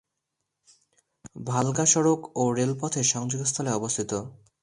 [1.43, 4.11] ভালগা সড়ক ও রেলপথের সংযোগস্থলে অবস্থিত।